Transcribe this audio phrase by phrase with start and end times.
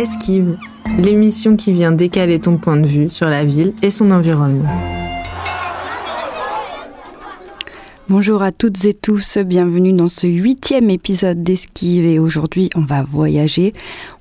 [0.00, 0.56] Esquive,
[0.96, 4.64] l'émission qui vient décaler ton point de vue sur la ville et son environnement.
[8.08, 13.02] Bonjour à toutes et tous, bienvenue dans ce huitième épisode d'Esquive et aujourd'hui on va
[13.02, 13.74] voyager.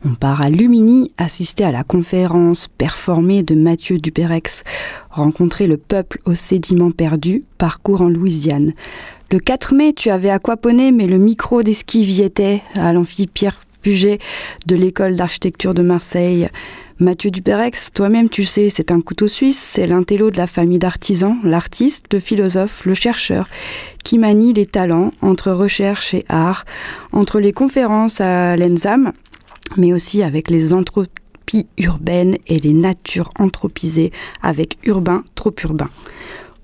[0.03, 4.65] On part à Lumini, assister à la conférence performée de Mathieu Dupérex,
[5.09, 8.73] rencontrer le peuple aux sédiments perdus, parcours en Louisiane.
[9.31, 13.61] Le 4 mai, tu avais aquaponé, mais le micro d'Esquive y était, à l'amphi Pierre
[13.81, 14.19] Puget
[14.65, 16.49] de l'école d'architecture de Marseille.
[16.99, 21.37] Mathieu Dupérex, toi-même tu sais, c'est un couteau suisse, c'est l'intello de la famille d'artisans,
[21.45, 23.47] l'artiste, le philosophe, le chercheur,
[24.03, 26.65] qui manie les talents entre recherche et art,
[27.13, 29.13] entre les conférences à l'ENSAM,
[29.77, 35.89] mais aussi avec les anthropies urbaines et les natures anthropisées avec urbain trop urbain.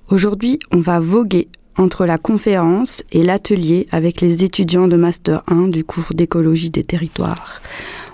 [0.09, 1.47] Aujourd'hui, on va voguer
[1.77, 6.83] entre la conférence et l'atelier avec les étudiants de Master 1 du cours d'écologie des
[6.83, 7.61] territoires,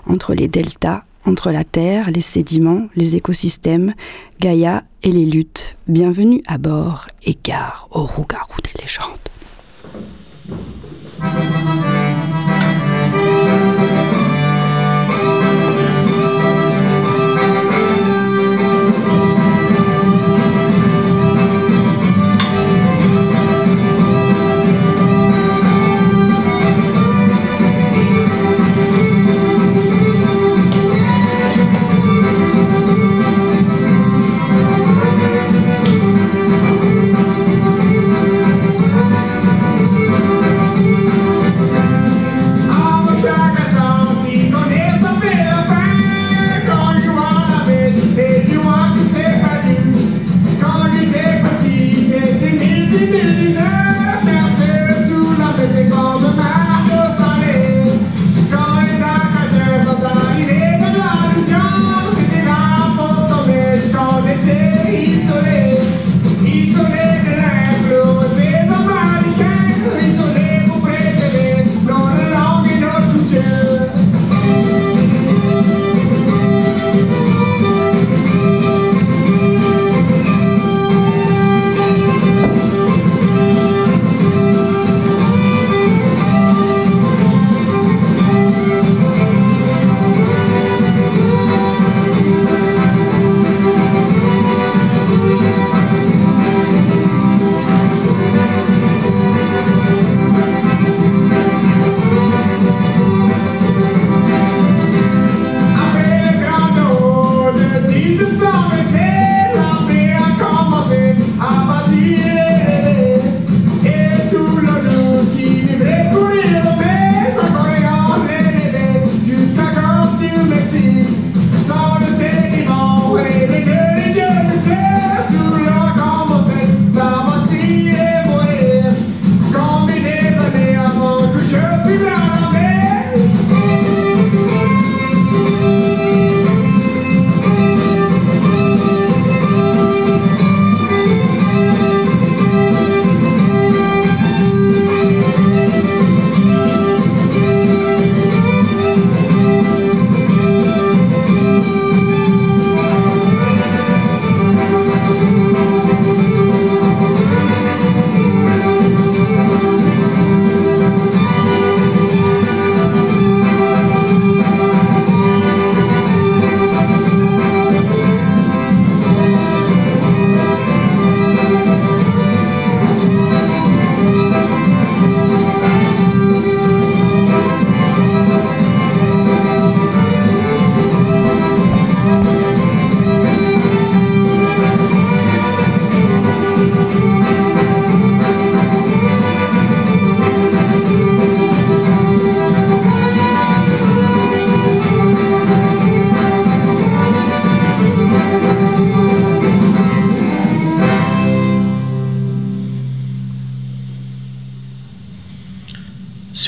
[0.06, 3.94] entre les deltas entre la Terre, les sédiments, les écosystèmes,
[4.40, 5.76] Gaïa et les luttes.
[5.86, 9.18] Bienvenue à bord et gare au rougarou des légendes.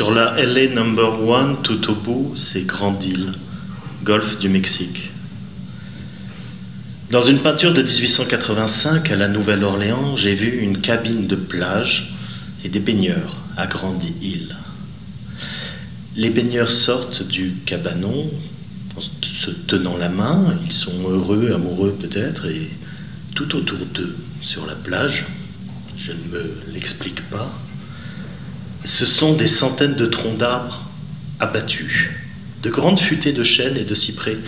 [0.02, 3.32] LA number one tout au bout, c'est Grande Île,
[4.02, 5.10] golfe du Mexique.
[7.10, 12.12] Dans une peinture de 1885 à la Nouvelle-Orléans, j'ai vu une cabine de plage
[12.64, 14.56] et des baigneurs à Grande Île.
[16.16, 18.30] Les baigneurs sortent du cabanon
[18.96, 22.70] en se tenant la main, ils sont heureux, amoureux peut-être, et
[23.36, 25.26] tout autour d'eux, sur la plage,
[25.96, 27.52] je ne me l'explique pas,
[28.84, 30.88] ce sont des centaines de troncs d'arbres
[31.40, 32.10] abattus,
[32.62, 34.38] de grandes futaies de chênes et de cyprès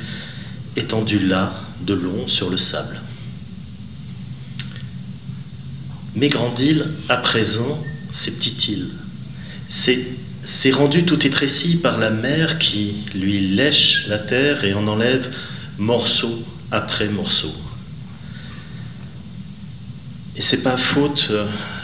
[0.76, 3.00] étendues là, de long, sur le sable.
[6.14, 8.90] Mais grande île, à présent, c'est petite île.
[9.68, 15.34] C'est rendu tout étréci par la mer qui lui lèche la terre et en enlève
[15.78, 17.52] morceau après morceau.
[20.36, 21.30] Et c'est pas faute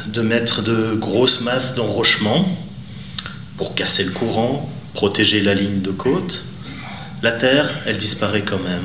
[0.07, 2.47] de mettre de grosses masses d'enrochement
[3.57, 6.45] pour casser le courant, protéger la ligne de côte.
[7.23, 8.83] La terre, elle disparaît quand même.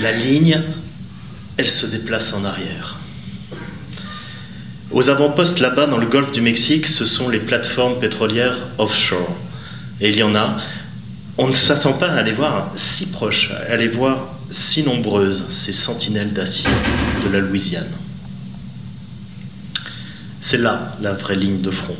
[0.00, 0.60] La ligne,
[1.56, 2.98] elle se déplace en arrière.
[4.90, 9.36] Aux avant-postes là-bas dans le golfe du Mexique, ce sont les plateformes pétrolières offshore.
[10.00, 10.58] Et il y en a.
[11.38, 15.72] On ne s'attend pas à les voir si proches, à les voir si nombreuses, ces
[15.72, 16.70] sentinelles d'acier
[17.24, 17.90] de la Louisiane.
[20.46, 21.96] C'est là la vraie ligne de front.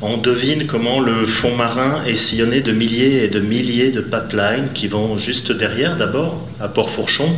[0.00, 4.70] On devine comment le fond marin est sillonné de milliers et de milliers de pipelines
[4.72, 7.30] qui vont juste derrière d'abord, à Port-Fourchon,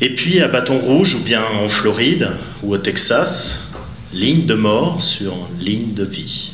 [0.00, 2.30] et puis à Bâton Rouge ou bien en Floride
[2.64, 3.70] ou au Texas,
[4.12, 6.50] ligne de mort sur ligne de vie.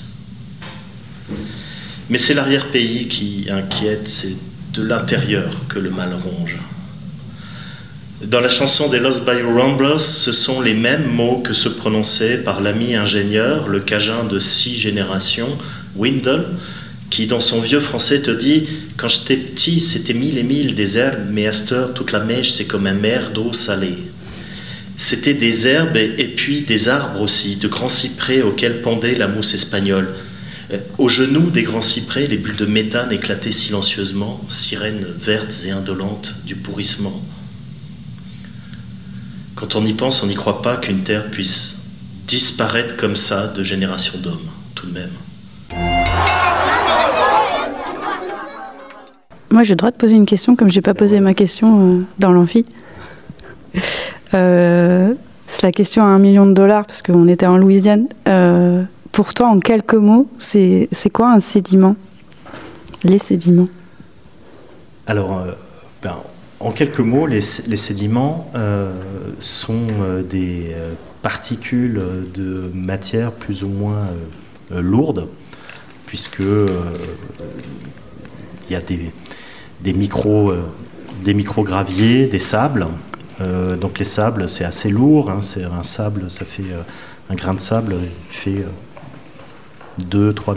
[2.10, 4.36] Mais c'est l'arrière-pays qui inquiète, c'est
[4.74, 6.58] de l'intérieur que le mal ronge.
[8.24, 12.38] Dans la chanson des Lost Bayou Ramblers, ce sont les mêmes mots que se prononçaient
[12.38, 15.56] par l'ami ingénieur, le cajun de six générations,
[15.94, 16.46] Windle,
[17.10, 18.64] qui dans son vieux français te dit
[18.96, 22.18] Quand j'étais petit, c'était mille et mille des herbes, mais à cette heure, toute la
[22.18, 23.98] mèche, c'est comme un mer d'eau salée.
[24.96, 29.54] C'était des herbes et puis des arbres aussi, de grands cyprès auxquels pendait la mousse
[29.54, 30.12] espagnole.
[30.72, 35.70] Euh, Au genou des grands cyprès, les bulles de méthane éclataient silencieusement, sirènes vertes et
[35.70, 37.22] indolentes du pourrissement.
[39.58, 41.78] Quand on y pense, on n'y croit pas qu'une terre puisse
[42.28, 45.10] disparaître comme ça de générations d'hommes, tout de même.
[49.50, 52.02] Moi, j'ai le droit de poser une question, comme j'ai pas posé ma question euh,
[52.20, 52.64] dans l'amphi.
[54.34, 55.14] Euh,
[55.46, 58.08] c'est la question à un million de dollars, parce qu'on était en Louisiane.
[58.28, 61.96] Euh, pour toi, en quelques mots, c'est quoi un sédiment?
[63.04, 63.68] Les sédiments
[65.06, 65.46] Alors,
[66.02, 66.16] ben,
[66.60, 68.92] en quelques mots, les, sédiments euh,
[69.38, 72.02] sont euh, des euh, particules
[72.34, 74.06] de matière plus ou moins
[74.70, 75.28] lourdes,
[76.06, 76.72] puisque il
[78.70, 79.12] y a des,
[79.80, 80.52] des micro,
[81.24, 82.86] des micrograviers, des sables.
[83.40, 85.30] Donc les sables, c'est assez lourd.
[85.30, 86.62] hein, c'est un sable, ça fait
[87.30, 87.96] un grain de sable,
[88.30, 88.64] fait
[90.08, 90.56] 2-3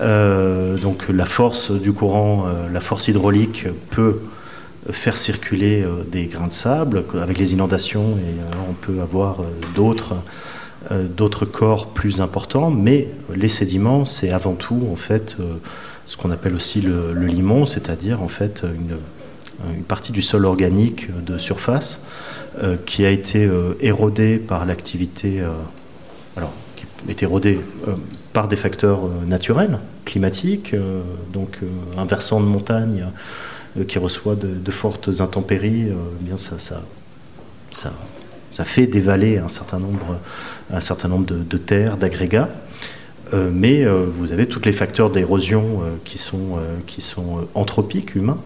[0.00, 0.80] mm.
[0.82, 4.20] Donc la force du courant, la force hydraulique peut
[4.92, 9.40] faire circuler euh, des grains de sable avec les inondations et euh, on peut avoir
[9.40, 9.44] euh,
[9.74, 10.16] d'autres
[11.16, 15.36] d'autres corps plus importants, mais les sédiments, c'est avant tout en fait
[16.06, 18.96] ce qu'on appelle aussi le, limon, c'est-à-dire en fait une,
[19.74, 22.00] une partie du sol organique de surface
[22.86, 23.50] qui a été
[23.80, 25.42] érodée par l'activité,
[26.36, 27.60] alors qui est érodée
[28.32, 30.74] par des facteurs naturels, climatiques,
[31.32, 31.58] donc
[31.98, 33.04] un versant de montagne
[33.86, 36.82] qui reçoit de, fortes intempéries, euh, eh bien ça, ça,
[38.50, 40.18] ça, fait dévaler un certain nombre,
[40.70, 42.48] un certain nombre de, terres, d'agrégats.
[43.34, 47.38] Euh, mais euh, vous avez tous les facteurs d'érosion euh, qui sont, euh, qui sont
[47.38, 48.38] euh, anthropiques, humains,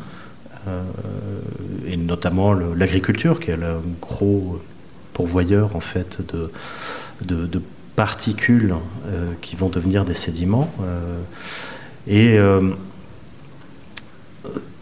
[0.66, 0.82] euh,
[1.86, 4.60] et notamment l'agriculture, qui est le gros
[5.12, 6.50] pourvoyeur en fait de,
[7.24, 7.62] de, de
[7.94, 8.74] particules
[9.06, 10.70] euh, qui vont devenir des sédiments.
[10.82, 11.20] euh,
[12.08, 12.60] et euh,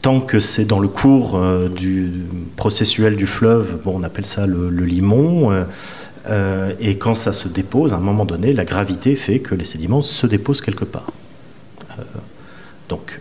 [0.03, 2.11] tant que c'est dans le cours euh, du
[2.57, 5.53] processuel du fleuve, bon, on appelle ça le, limon.
[5.53, 5.65] euh,
[6.29, 9.65] euh, et quand ça se dépose, à un moment donné, la gravité fait que les
[9.65, 11.11] sédiments se déposent quelque part.
[12.89, 13.21] Donc,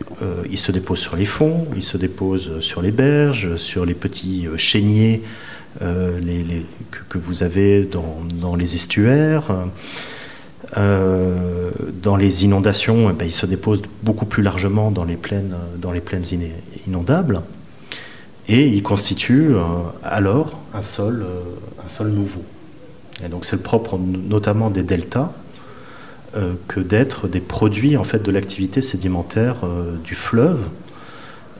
[0.50, 4.48] ils se déposent sur les fonds, ils se déposent sur les berges, sur les petits
[4.58, 5.22] chéniers
[5.80, 7.88] que, vous avez
[8.42, 9.54] dans les estuaires.
[10.78, 11.72] Euh,
[12.04, 15.56] dans les inondations, eh ben, ils se déposent beaucoup plus largement dans les plaines,
[16.24, 16.52] iné-
[16.88, 17.42] inondables.
[18.48, 19.62] Et ils constituent euh,
[20.04, 21.42] alors un sol, euh,
[22.10, 22.44] nouveau.
[23.24, 25.32] Et donc c'est le propre notamment des deltas
[26.36, 30.62] euh, que d'être des produits en fait de l'activité sédimentaire euh, du fleuve,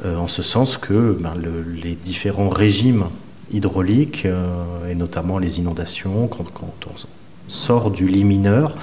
[0.06, 3.06] euh, en ce sens que ben, le- les différents régimes
[3.52, 6.98] hydrauliques euh, et notamment les inondations, quand, quand on
[7.50, 8.76] sort du lit mineur,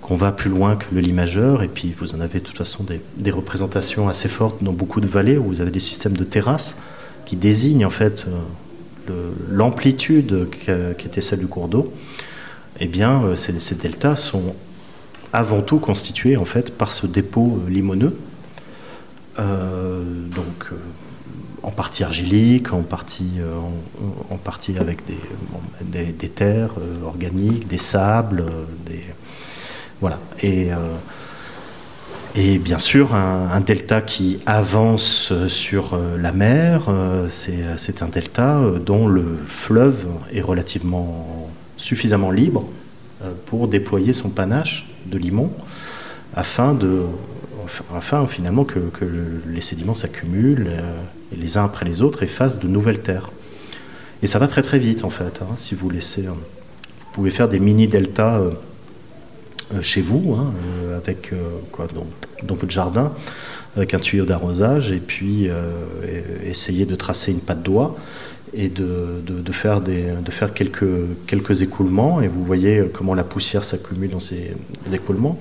[0.00, 2.56] qu'on va plus loin que le lit majeur, et puis vous en avez de toute
[2.56, 6.24] façon des, représentations assez fortes dans beaucoup de vallées où vous avez des systèmes de
[6.24, 6.76] terrasses
[7.24, 8.26] qui désignent en fait
[9.10, 11.92] euh, l'amplitude qui était celle du cours d'eau.
[12.80, 14.54] Eh bien, euh, ces, deltas sont
[15.32, 18.16] avant tout constitué en fait par ce dépôt limoneux,
[19.36, 20.70] donc
[21.64, 23.40] en partie argilique, en partie,
[24.30, 25.02] en, partie avec
[25.80, 28.44] des, terres organiques, des sables,
[28.86, 29.02] des
[30.00, 30.18] voilà.
[32.36, 38.56] Et bien sûr, un, delta qui avance sur euh, la mer, euh, c'est un delta
[38.56, 42.64] euh, dont le fleuve est relativement suffisamment libre
[43.46, 45.50] pour déployer son panache de limon
[46.34, 47.02] afin, de,
[47.94, 48.80] afin finalement que,
[49.46, 50.70] les sédiments s'accumulent
[51.32, 53.30] et les uns après les autres et fassent de nouvelles terres.
[54.22, 55.40] Et ça va très très vite en fait.
[55.42, 56.36] Hein, si vous laissez, vous
[57.12, 58.40] pouvez faire des mini deltas
[59.72, 60.52] euh, chez vous, hein,
[60.84, 61.36] euh, avec euh,
[61.72, 63.12] quoi, dans, votre jardin,
[63.76, 65.48] avec un tuyau d'arrosage, et puis
[66.44, 67.96] essayer de tracer une patte d'oie
[68.52, 70.84] et de, de, faire, des, de faire quelques,
[71.26, 74.52] quelques écoulements, et vous voyez comment la poussière s'accumule dans ces
[74.92, 75.38] écoulements,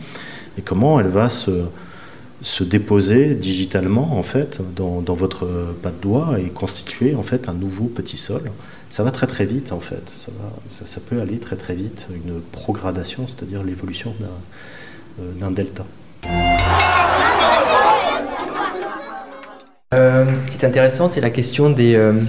[0.57, 1.51] et comment elle va se,
[2.43, 5.47] se déposer digitalement en fait dans, dans votre
[5.81, 8.51] patte d'oie et constituer en fait un nouveau petit sol
[8.93, 10.07] ça va très très vite en fait.
[10.07, 10.31] Ça,
[10.85, 15.83] ça, peut aller très très vite, une progradation, c'est-à-dire l'évolution d'un euh, delta.
[19.95, 22.21] Euh, ce qui est intéressant, c'est la question des, euh,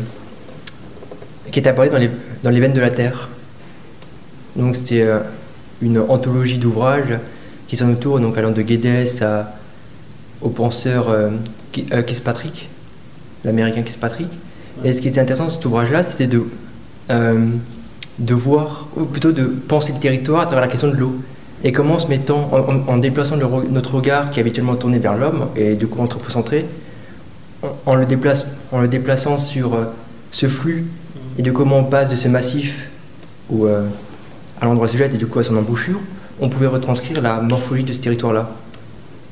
[1.53, 2.11] qui est apparue dans les,
[2.43, 3.29] dans les veines de la Terre.
[4.57, 5.07] Donc c'était
[5.83, 7.19] une anthologie d'ouvrages
[7.69, 9.55] qui sont autour, donc allant de Guedes à,
[10.43, 11.15] au penseur
[12.07, 12.69] Kispatrick,
[13.45, 14.29] l'américain Kispatrick,
[14.83, 16.45] et ce qui était intéressant dans cet ouvrage-là, c'était de,
[17.11, 17.47] euh,
[18.19, 21.15] de voir, ou plutôt de penser le territoire à travers la question de l'eau.
[21.63, 22.51] Et comment, en se mettant,
[22.89, 26.67] en, déplaçant notre regard qui est habituellement tourné vers l'homme, et du coup anthropocentré,
[27.87, 29.85] en, le, déplace, en le déplaçant sur euh,
[30.33, 30.87] ce flux,
[31.39, 32.91] et de comment on passe de ce massif
[33.53, 33.87] euh,
[34.61, 35.99] à l'endroit sujet et du coup à son embouchure,
[36.41, 38.51] on pouvait retranscrire la morphologie de ce territoire-là.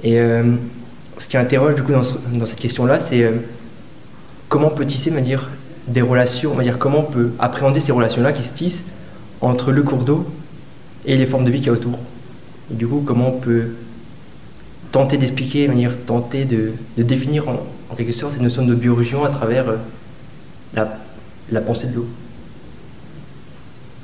[0.03, 0.19] Et
[1.23, 2.03] ce qui interroge du coup dans,
[2.33, 3.31] dans cette question-là, c'est
[4.49, 5.51] comment on peut tisser dire,
[5.87, 8.85] des relations, on va dire comment on peut appréhender ces relations-là qui se tissent
[9.41, 10.27] entre le cours d'eau
[11.07, 11.99] et les formes de vie qu'il y a autour.
[12.71, 13.71] Et du coup, comment on peut
[14.91, 15.71] tenter d'expliquer,
[16.07, 20.85] tenter de, définir en, quelque sorte cette notion de biorégion à travers euh,
[21.51, 22.09] la, pensée de l'eau.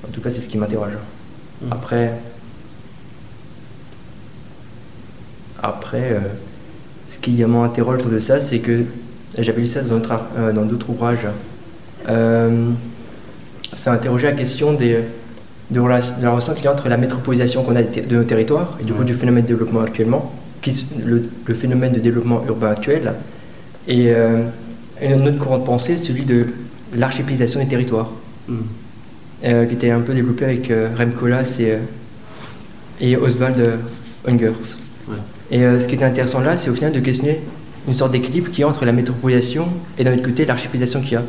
[0.06, 0.92] En tout cas, c'est ce qui m'interroge.
[1.62, 1.72] Mmh.
[1.72, 2.12] Après,
[5.62, 6.20] après euh,
[7.08, 8.84] ce qui m'interroge autour de ça, c'est que
[9.38, 10.00] j'avais lu ça dans
[10.36, 11.26] euh, d'autres ouvrages,
[12.08, 12.70] euh,
[13.72, 15.00] ça a interrogé la question des,
[15.70, 18.84] de, la relation qu'il y a entre la métropolisation qu'on a de nos territoires et
[18.84, 23.12] du coup du phénomène de développement actuellement, qui, le, phénomène de développement urbain actuel,
[23.86, 24.42] et, euh,
[25.00, 26.46] un autre courant de pensée, celui de
[26.94, 28.10] l'archipélisation des territoires,
[28.48, 28.54] mm.
[29.44, 31.78] euh, qui était un peu développé avec Rem Koolhaas et,
[33.00, 33.78] et Oswald
[34.26, 34.76] Ungers.
[35.50, 37.40] Et ce qui était intéressant là, c'est au final de questionner
[37.86, 41.12] une sorte d'équilibre qui y a entre la métropolisation et d'un autre côté l'archipélisation qu'il
[41.12, 41.22] y a.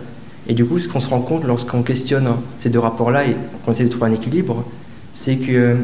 [0.47, 3.71] Et du coup, ce qu'on se rend compte lorsqu'on questionne ces deux rapports-là et qu'on
[3.71, 4.65] essaie de trouver un équilibre,
[5.13, 5.77] c'est qu'on euh,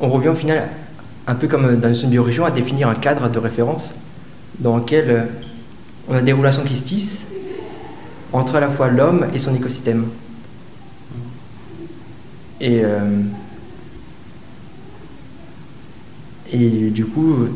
[0.00, 0.68] revient au final,
[1.26, 3.94] un peu comme dans une biorégion, à définir un cadre de référence
[4.58, 5.22] dans lequel euh,
[6.08, 7.26] on a des relations qui se tissent
[8.32, 10.06] entre à la fois l'homme et son écosystème.
[12.60, 13.22] Et, euh,
[16.52, 17.48] et du coup,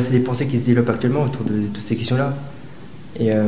[0.00, 2.34] c'est des pensées qui se développent actuellement autour de, toutes ces questions-là.
[3.18, 3.44] Et, euh,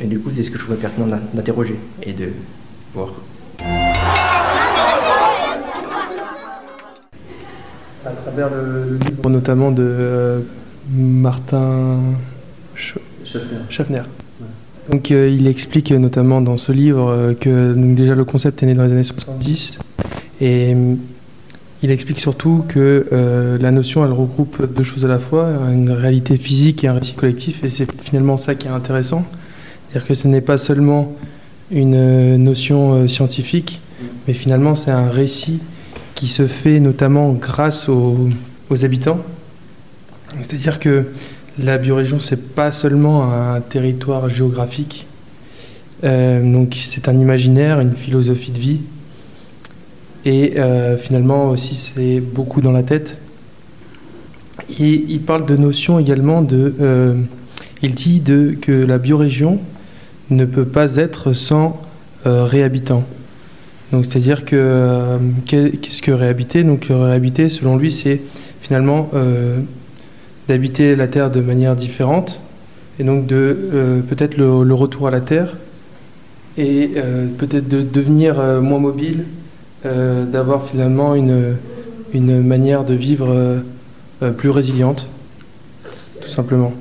[0.00, 2.28] et, du coup, c'est ce que je trouve pertinent d'interroger et de
[2.94, 3.14] voir.
[8.04, 10.40] À travers le, livre notamment de euh,
[10.90, 12.00] Martin
[13.68, 14.02] Schaffner.
[14.90, 18.74] Donc euh, il explique notamment dans ce livre que donc, déjà le concept est né
[18.74, 19.78] dans les années 70
[20.40, 20.74] et
[21.82, 25.90] il explique surtout que euh, la notion, elle regroupe deux choses à la fois, une
[25.90, 29.24] réalité physique et un récit collectif, et c'est finalement ça qui est intéressant.
[29.90, 31.12] C'est-à-dire que ce n'est pas seulement
[31.72, 33.80] une euh, notion euh, scientifique,
[34.26, 35.58] mais finalement c'est un récit
[36.14, 38.30] qui se fait notamment grâce aux,
[38.84, 39.20] habitants.
[40.38, 41.08] C'est-à-dire que
[41.58, 45.06] la biorégion, c'est pas seulement un territoire géographique,
[46.02, 48.80] donc c'est un imaginaire, une philosophie de vie,
[50.24, 53.18] et euh, finalement aussi, c'est beaucoup dans la tête.
[54.78, 56.74] Et il parle de notion également de.
[56.80, 57.20] Euh,
[57.82, 59.58] il dit de, que la biorégion
[60.30, 61.80] ne peut pas être sans
[62.26, 63.02] euh, réhabitant.
[63.90, 66.62] Donc c'est-à-dire que qu'est-ce que réhabiter?
[66.62, 68.22] Donc réhabiter, selon lui, c'est
[68.62, 69.10] finalement
[70.48, 72.40] d'habiter la terre de manière différente
[72.98, 75.58] et donc de peut-être le, le, retour à la terre
[76.56, 76.92] et
[77.36, 79.24] peut-être de devenir moins mobile,
[79.84, 81.56] euh, d'avoir finalement une,
[82.12, 83.62] une manière de vivre
[84.36, 85.08] plus résiliente,
[86.20, 86.72] tout simplement.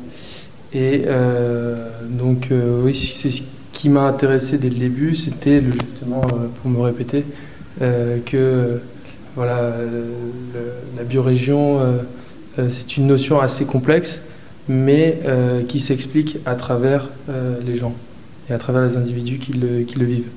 [0.74, 1.06] Et
[2.10, 2.50] donc,
[2.84, 3.42] oui, c'est ce
[3.74, 7.26] qui m'a intéressé dès le début, c'était justement, pour me répéter,
[7.80, 8.80] que
[9.36, 9.74] voilà,
[10.98, 11.80] la biorégion,
[12.70, 14.22] c'est une notion assez complexe,
[14.70, 15.20] mais
[15.68, 17.10] qui s'explique à travers
[17.66, 17.96] les gens
[18.50, 20.30] et à travers les individus qui le, qui le vivent.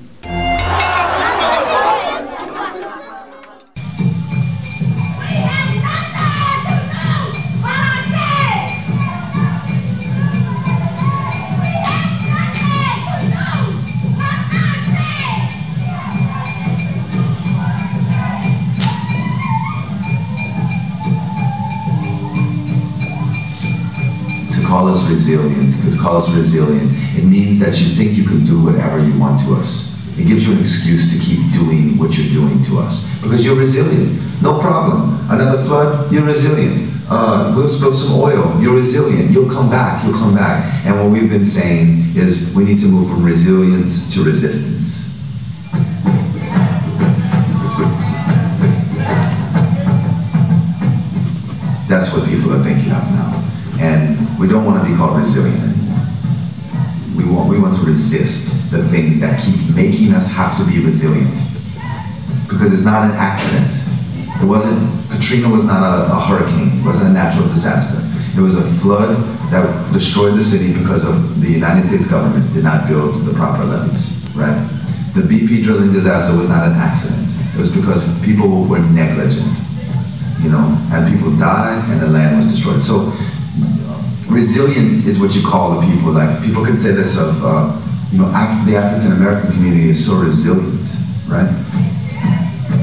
[25.25, 29.17] Resilient, to call us resilient, it means that you think you can do whatever you
[29.19, 29.91] want to us.
[30.19, 33.55] It gives you an excuse to keep doing what you're doing to us because you're
[33.55, 34.21] resilient.
[34.41, 35.19] No problem.
[35.29, 36.91] Another flood, you're resilient.
[37.09, 38.61] Uh, we'll spill some oil.
[38.61, 39.31] You're resilient.
[39.31, 40.03] You'll come back.
[40.03, 40.85] You'll come back.
[40.85, 45.05] And what we've been saying is we need to move from resilience to resistance.
[51.89, 53.41] That's what people are thinking of now.
[53.79, 56.05] And we don't want to be called resilient anymore.
[57.15, 60.83] We want, we want to resist the things that keep making us have to be
[60.83, 61.39] resilient.
[62.49, 63.71] Because it's not an accident.
[64.41, 68.03] It wasn't, Katrina was not a, a hurricane, it wasn't a natural disaster.
[68.37, 69.15] It was a flood
[69.49, 73.63] that destroyed the city because of the United States government did not build the proper
[73.63, 74.59] levees, right?
[75.13, 77.31] The BP drilling disaster was not an accident.
[77.55, 79.57] It was because people were negligent,
[80.43, 82.83] you know, and people died and the land was destroyed.
[82.83, 83.13] So
[84.27, 86.11] resilient is what you call the people.
[86.11, 90.05] Like people can say this of, uh, you know, Af- the African American community is
[90.05, 90.89] so resilient,
[91.27, 91.49] right?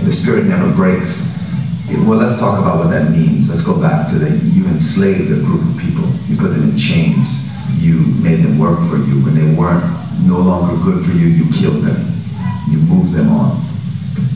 [0.04, 1.38] The spirit never breaks.
[1.88, 3.50] Well, let's talk about what that means.
[3.50, 4.42] Let's go back to that.
[4.42, 6.09] You enslaved a group of people.
[6.26, 7.28] You put them in chains.
[7.78, 9.22] You made them work for you.
[9.22, 9.85] When they weren't
[10.26, 12.22] no longer good for you, you killed them.
[12.70, 13.64] You moved them on.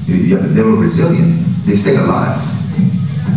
[0.06, 1.44] You, they were resilient.
[1.66, 2.55] They stayed alive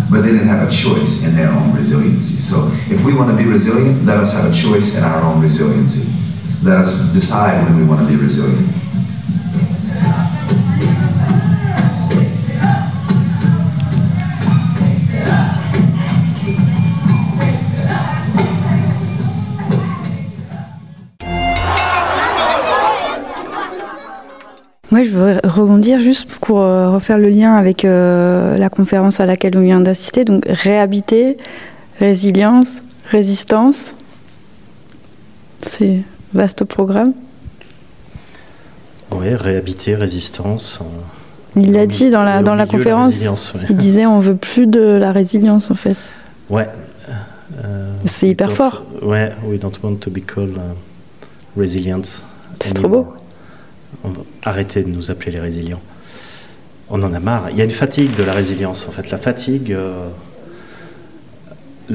[0.09, 2.35] but they didn't have a choice in their own resiliency.
[2.41, 5.41] So if we want to be resilient, let us have a choice in our own
[5.41, 6.11] resiliency.
[6.63, 8.67] Let us decide when we want to be resilient.
[25.43, 29.79] Rebondir juste pour euh, refaire le lien avec euh, la conférence à laquelle on vient
[29.79, 30.23] d'assister.
[30.23, 31.37] Donc, réhabiter,
[31.99, 33.93] résilience, résistance.
[35.61, 35.99] C'est
[36.33, 37.13] vaste programme.
[39.11, 40.79] Oui, réhabiter, résistance.
[41.55, 43.15] Il l'a dit dans la, dans la conférence.
[43.69, 45.95] Il disait on veut plus de la résilience en fait.
[46.49, 46.69] Ouais.
[47.63, 48.83] Euh, c'est hyper fort.
[49.01, 52.01] Ouais, we don't want to be called uh, resilient.
[52.59, 53.07] C'est trop beau
[54.43, 55.81] arrêtez de nous appeler les résilients.
[56.89, 57.49] On en a marre.
[57.51, 59.11] Il y a une fatigue de la résilience, en fait.
[59.11, 60.09] La fatigue, euh,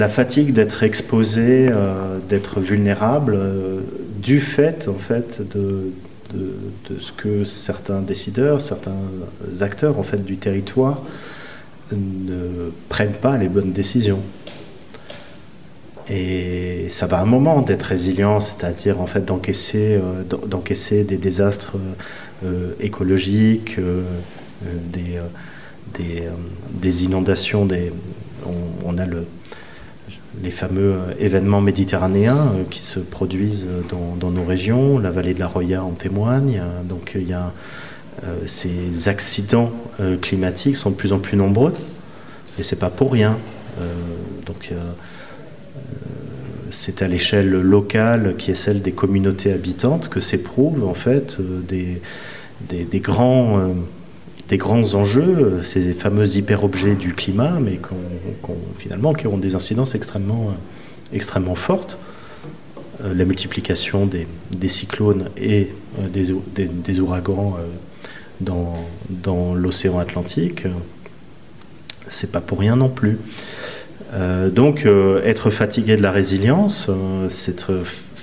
[0.09, 3.81] fatigue d'être exposé, euh, d'être vulnérable, euh,
[4.23, 5.91] du fait, en fait, de,
[6.33, 9.03] de, ce que certains décideurs, certains
[9.61, 11.03] acteurs, en fait, du territoire
[11.93, 14.21] ne prennent pas les bonnes décisions.
[16.11, 19.99] Et ça va un moment d'être résilient, c'est-à-dire en fait d'encaisser,
[20.49, 21.77] d'encaisser des désastres
[22.45, 24.03] euh, écologiques, euh,
[24.93, 25.19] des,
[26.01, 26.31] euh,
[26.73, 27.67] des, inondations,
[28.85, 29.25] on, a le,
[30.43, 33.69] les fameux événements méditerranéens qui se produisent
[34.21, 34.99] dans, nos régions.
[34.99, 36.61] La vallée de la Roya en témoigne.
[36.85, 37.53] Donc il y a
[38.47, 39.73] ces accidents
[40.21, 41.75] climatiques sont de plus en plus nombreux
[42.59, 43.39] et c'est pas pour rien.
[44.47, 44.73] donc
[46.75, 52.01] c'est à l'échelle locale, qui est celle des communautés habitantes, que s'éprouvent en fait des,
[52.69, 53.73] des, grands, euh,
[54.49, 57.79] des grands enjeux, ces fameux hyper-objets du climat, mais
[58.79, 61.97] finalement qui ont des incidences extrêmement, euh, extrêmement fortes.
[63.05, 64.27] Euh, la multiplication des,
[64.69, 65.71] cyclones et
[66.13, 67.57] des, des, ouragans
[68.41, 68.73] dans,
[69.09, 70.65] dans l'océan Atlantique,
[72.07, 73.19] c'est pas pour rien non plus.
[74.53, 74.87] Donc,
[75.25, 76.91] être fatigué de la résilience,
[77.29, 77.73] c'est être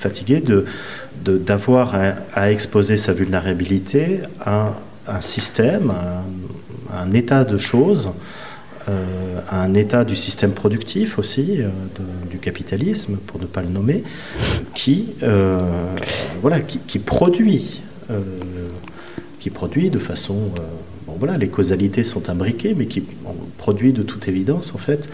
[0.01, 0.65] fatigué de,
[1.37, 1.95] d'avoir
[2.33, 4.73] à, exposer sa vulnérabilité à
[5.07, 5.91] un système,
[6.91, 8.11] à un, état de choses,
[8.89, 11.69] euh, à un état du système productif aussi, euh,
[12.29, 14.03] du capitalisme, pour ne pas le nommer,
[14.73, 15.59] qui, euh,
[16.41, 17.81] voilà, qui, produit
[19.39, 20.51] qui produit de façon.
[21.17, 23.03] voilà, les causalités sont imbriquées, mais qui
[23.57, 25.09] produit de toute évidence, en fait,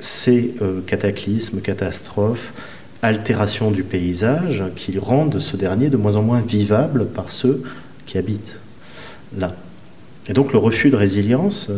[0.00, 0.54] ces
[0.86, 2.52] cataclysmes, catastrophes,
[3.02, 7.62] altérations du paysage qui rendent ce dernier de moins en moins vivable par ceux
[8.06, 8.58] qui habitent
[9.36, 9.54] là.
[10.28, 11.68] Et donc le refus de résilience,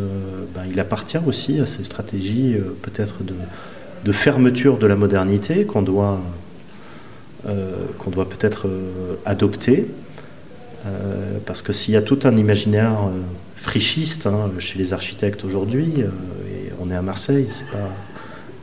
[0.54, 6.20] ben, il appartient aussi à ces stratégies peut-être de, fermeture de la modernité qu'on doit,
[7.48, 9.88] euh, doit peut-être euh, adopter.
[10.86, 12.98] Euh, parce que s'il y a tout un imaginaire
[13.56, 16.04] frichiste hein, chez les architectes aujourd'hui,
[16.86, 17.90] on est à Marseille, c'est pas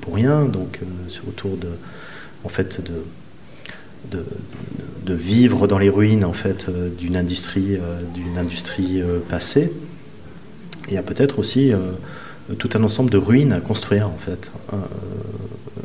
[0.02, 1.70] pour rien, donc c'est autour de,
[2.44, 4.24] en fait, de,
[5.06, 7.78] de, vivre dans les ruines en fait d'une industrie,
[8.14, 9.72] d'une industrie passée.
[10.88, 11.72] Il y a peut-être aussi
[12.58, 14.52] tout un ensemble de ruines à construire en fait.
[14.74, 14.78] Euh,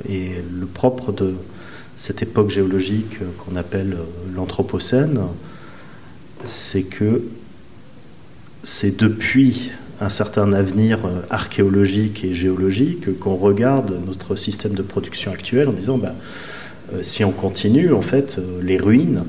[0.09, 1.35] et le propre de
[1.96, 3.96] cette époque géologique qu'on appelle
[4.35, 5.20] l'Anthropocène,
[6.44, 7.22] c'est que
[8.62, 15.68] c'est depuis un certain avenir archéologique et géologique qu'on regarde notre système de production actuel
[15.68, 16.14] en disant bah,
[16.92, 19.24] euh, si on continue, en fait, euh, les ruines,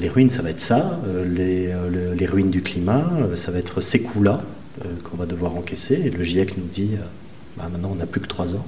[0.00, 1.72] les ruines, ça va être ça, les,
[2.18, 4.40] les ruines du climat, ça va être ces coups-là,
[4.84, 6.10] euh, qu'on va devoir encaisser.
[6.10, 7.04] Le GIEC nous dit, euh,
[7.58, 8.64] bah, maintenant on n'a plus que trois ans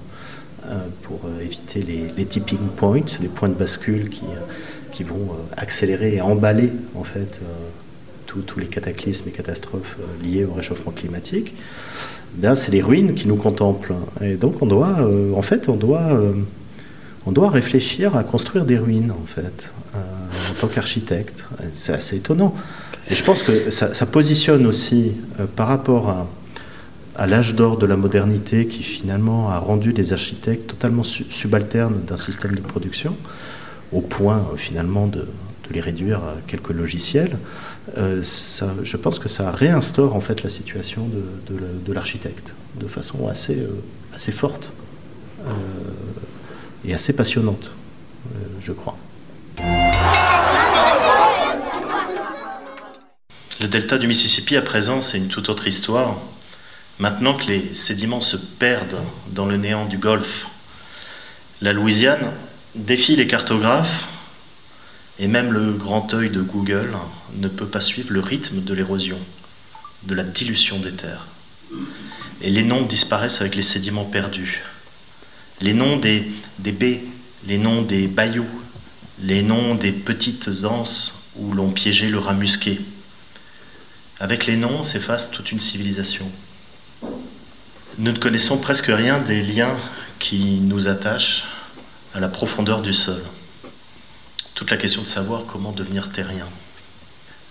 [0.67, 4.25] euh, pour éviter les, tipping points, les points de bascule qui,
[4.91, 7.41] qui vont accélérer et emballer en fait
[8.41, 11.55] tous les cataclysmes et catastrophes liés au réchauffement climatique.
[12.35, 13.95] Ben, c'est les ruines qui nous contemplent.
[14.21, 14.97] Et donc on doit,
[15.35, 16.19] en fait, on doit,
[17.27, 21.47] on doit réfléchir à construire des ruines en fait, en tant qu'architecte.
[21.75, 22.55] C'est assez étonnant.
[23.11, 26.27] Et je pense que ça, positionne aussi euh, par rapport
[27.17, 32.17] à, l'âge d'or de la modernité qui finalement a rendu des architectes totalement subalternes d'un
[32.17, 33.15] système de production,
[33.93, 35.27] au point euh, finalement de,
[35.73, 37.37] les réduire à quelques logiciels,
[37.99, 43.67] euh, je pense que ça réinstaure en fait la situation de, l'architecte de façon assez,
[44.15, 44.73] assez forte
[46.85, 47.73] et assez passionnante,
[48.61, 48.97] je crois.
[53.63, 56.17] Le delta du Mississippi, à présent, c'est une toute autre histoire.
[56.99, 60.49] Maintenant que les sédiments se perdent dans le néant du Golfe,
[61.61, 62.33] la Louisiane
[62.75, 64.09] défie les cartographes
[65.23, 66.97] et même le grand œil de Google
[67.37, 69.21] ne peut pas suivre le rythme de l'érosion,
[70.03, 71.29] de la dilution des terres.
[72.41, 74.65] Et les noms disparaissent avec les sédiments perdus.
[75.61, 76.27] Les noms des,
[76.59, 77.05] baies,
[77.47, 78.49] les noms des bayous,
[79.21, 82.81] les noms des petites anses où l'on piégeait le rat musqué,
[84.19, 86.29] avec les noms s'efface toute une civilisation.
[87.97, 89.77] Nous ne connaissons presque rien des liens
[90.19, 91.45] qui nous attachent
[92.13, 93.23] à la profondeur du sol.
[94.63, 96.47] Toute la question de savoir comment devenir terrien.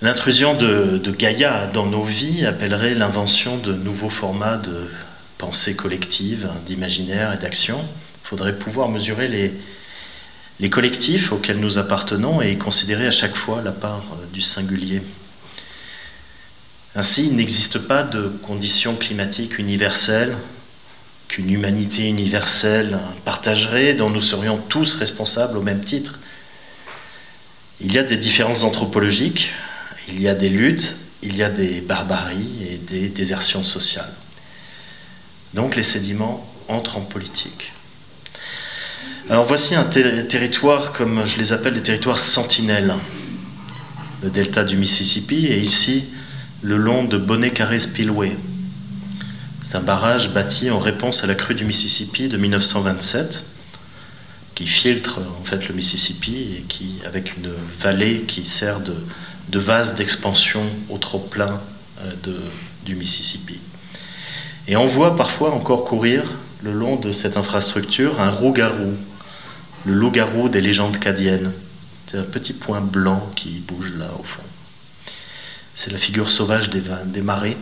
[0.01, 4.89] L'intrusion de, de, Gaïa dans nos vies appellerait l'invention de nouveaux formats de
[5.37, 7.81] pensée collective, d'imaginaire et d'action.
[8.23, 9.53] Il faudrait pouvoir mesurer les,
[10.61, 15.01] les collectifs auxquels nous appartenons et considérer à chaque fois la part du singulier.
[16.95, 20.37] Ainsi, il n'existe pas de conditions climatiques universelles
[21.27, 26.20] qu'une humanité universelle partagerait, dont nous serions tous responsables au même titre.
[27.83, 29.51] Il y a des différences anthropologiques,
[30.07, 34.13] il y a des luttes, il y a des barbaries et des désertions sociales.
[35.55, 37.73] Donc les sédiments entrent en politique.
[39.29, 42.93] Alors voici un territoire, comme je les appelle, des territoires sentinelles.
[44.21, 46.05] Le delta du Mississippi, et ici
[46.61, 48.37] le long de Bonnet Carré Spillway.
[49.63, 53.45] C'est un barrage bâti en réponse à la crue du Mississippi de 1927
[54.55, 58.95] qui filtre en fait le Mississippi et qui, avec une vallée qui sert de,
[59.59, 61.61] vase d'expansion au trop-plein
[62.01, 62.13] euh,
[62.85, 63.59] du Mississippi.
[64.67, 66.33] Et on voit parfois encore courir
[66.63, 68.93] le long de cette infrastructure un rougarou,
[69.85, 71.51] le loup-garou des légendes cadiennes.
[72.07, 74.43] C'est un petit point blanc qui bouge là au fond.
[75.73, 77.57] C'est la figure sauvage des, des marées.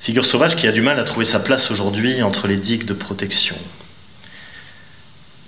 [0.00, 2.94] Figure sauvage qui a du mal à trouver sa place aujourd'hui entre les digues de
[2.94, 3.56] protection.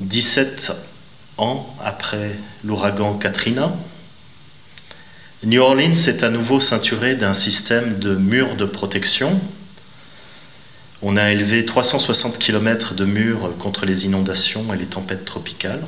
[0.03, 0.73] 17
[1.39, 3.75] ans après l'ouragan Katrina,
[5.45, 9.41] New Orleans est à nouveau ceinturé d'un système de murs de protection.
[11.03, 15.83] On a élevé 360 km de murs contre les inondations et les tempêtes tropicales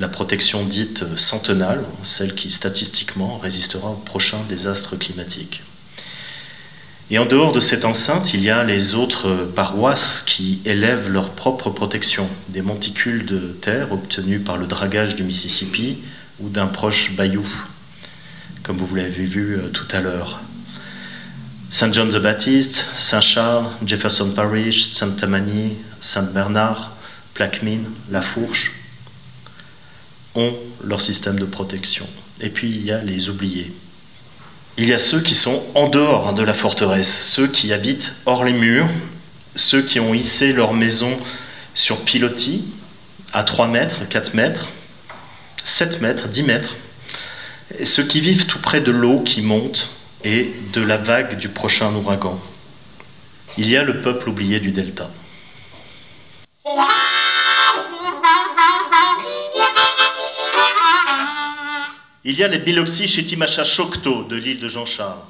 [0.00, 5.62] la protection dite centenale, celle qui statistiquement résistera aux prochains désastres climatiques.
[7.12, 11.30] Et en dehors de cette enceinte, il y a les autres paroisses qui élèvent leur
[11.30, 15.98] propre protection, des monticules de terre obtenus par le dragage du Mississippi
[16.38, 17.46] ou d'un proche bayou.
[18.62, 20.40] comme vous l'avez vu euh, tout à l'heure.
[21.68, 26.96] Saint John the Baptist, Saint Charles, Jefferson Parish, Saint Tammany, Saint Bernard,
[27.34, 28.72] Plaquemine, La Fourche
[30.36, 32.06] ont leur système de protection.
[32.40, 33.72] Et puis il y a les oubliés.
[34.78, 38.44] Il y a ceux qui sont en dehors de la forteresse, ceux qui habitent hors
[38.44, 38.88] les murs,
[39.54, 41.18] ceux qui ont hissé leur maison
[41.74, 42.64] sur pilotis
[43.32, 44.68] à 3 mètres, 4 mètres,
[45.64, 46.76] 7 mètres, 10 mètres,
[47.84, 49.90] ceux qui vivent tout près de l'eau qui monte
[50.24, 52.40] et de la vague du prochain ouragan.
[53.58, 55.10] Il y a le peuple oublié du delta.
[62.22, 65.22] Il y a les Biloxi Chitimacha Choctaw de l'île de Jean-Charles.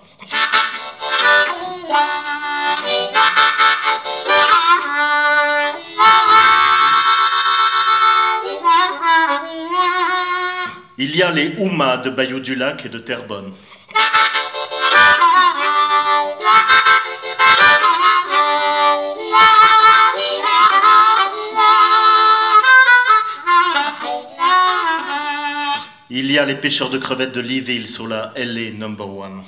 [10.98, 13.52] Il y a les Oumas de Bayou du Lac et de Terrebonne.
[26.22, 29.42] Il y a les pêcheurs de crevettes de Leeville sur la LA Number One.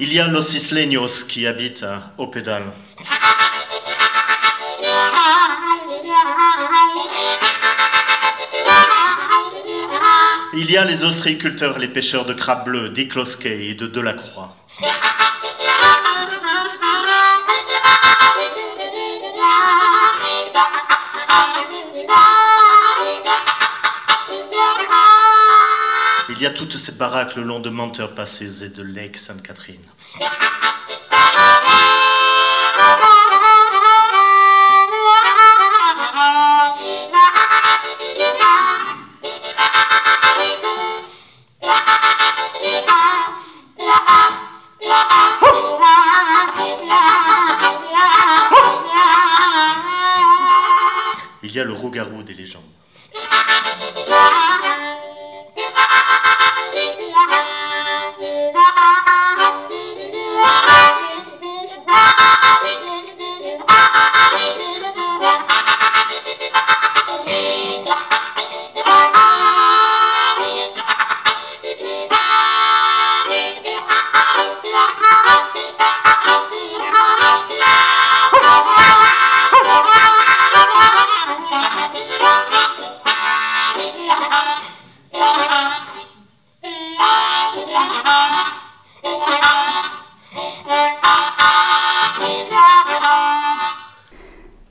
[0.00, 2.62] Il y a los isleños qui habitent à Opedal.
[10.56, 14.54] Il y a les ostréiculteurs, les pêcheurs de crabes bleus, d'Iclosquet et de Delacroix.
[26.30, 29.80] Il y a toutes ces baraques le long de Menteur Passes et de Lake Sainte-Catherine.
[52.24, 52.64] Des légendes.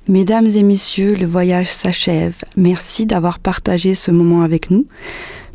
[0.10, 2.44] Mesdames et messieurs, le voyage s'achève.
[2.58, 4.86] Merci d'avoir partagé ce moment avec nous.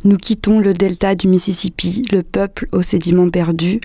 [0.05, 3.79] Nous quittons le delta du Mississippi, le peuple aux sédiments perdus,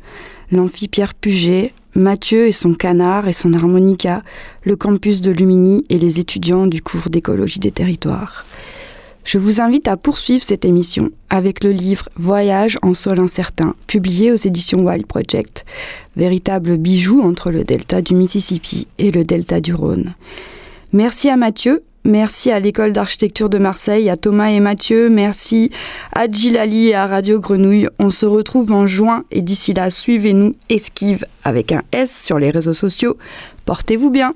[0.50, 4.22] l'amphipierre Puget, Mathieu et son canard et son harmonica,
[4.62, 8.46] le campus de Lumini et les étudiants du cours d'écologie des territoires.
[9.22, 14.33] Je vous invite à poursuivre cette émission avec le livre Voyage en sol incertain, publié
[14.33, 15.66] aux éditions Wild Project,
[16.16, 20.14] véritable bijou entre le delta du Mississippi et le delta du Rhône.
[20.94, 25.70] Merci à Mathieu, merci à l'école d'architecture de Marseille, à Thomas et Mathieu, merci
[26.14, 27.88] à Gilali et à Radio Grenouille.
[27.98, 32.52] On se retrouve en juin et d'ici là, suivez-nous, esquive avec un S sur les
[32.52, 33.16] réseaux sociaux.
[33.64, 34.35] Portez-vous bien.